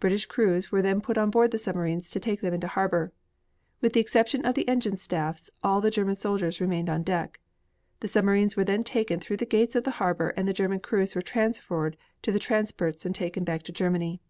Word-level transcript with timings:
British 0.00 0.26
crews 0.26 0.72
were 0.72 0.82
then 0.82 1.00
put 1.00 1.16
on 1.16 1.30
board 1.30 1.52
the 1.52 1.56
submarines 1.56 2.10
to 2.10 2.18
take 2.18 2.40
them 2.40 2.52
into 2.52 2.66
harbor. 2.66 3.12
With 3.80 3.92
the 3.92 4.00
exception 4.00 4.44
of 4.44 4.56
the 4.56 4.66
engine 4.68 4.96
staffs 4.96 5.50
all 5.62 5.80
the 5.80 5.88
German 5.88 6.16
sailors 6.16 6.60
remained 6.60 6.90
on 6.90 7.04
deck. 7.04 7.38
The 8.00 8.08
submarines 8.08 8.56
were 8.56 8.64
then 8.64 8.82
taken 8.82 9.20
through 9.20 9.36
the 9.36 9.46
gates 9.46 9.76
of 9.76 9.84
the 9.84 9.92
harbor 10.02 10.30
and 10.30 10.48
the 10.48 10.52
German 10.52 10.80
crews 10.80 11.14
were 11.14 11.22
transferred 11.22 11.96
to 12.22 12.32
the 12.32 12.40
transports 12.40 13.06
and 13.06 13.14
taken 13.14 13.44
back 13.44 13.62
to 13.62 13.70
Germany. 13.72 14.20